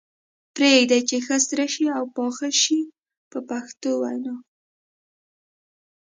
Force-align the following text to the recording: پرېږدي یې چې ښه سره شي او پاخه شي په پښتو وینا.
پرېږدي 0.55 0.97
یې 0.99 1.05
چې 1.09 1.17
ښه 1.25 1.37
سره 1.47 1.65
شي 1.73 1.85
او 1.97 2.03
پاخه 2.15 2.49
شي 2.61 2.79
په 3.31 3.39
پښتو 3.49 3.91
وینا. 4.01 4.35